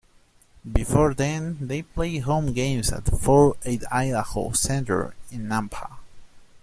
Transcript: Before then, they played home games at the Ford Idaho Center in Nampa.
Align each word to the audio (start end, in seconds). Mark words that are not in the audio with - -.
Before 0.73 1.13
then, 1.13 1.59
they 1.61 1.83
played 1.83 2.23
home 2.23 2.53
games 2.53 2.91
at 2.91 3.05
the 3.05 3.15
Ford 3.15 3.55
Idaho 3.63 4.51
Center 4.53 5.13
in 5.29 5.47
Nampa. 5.47 5.97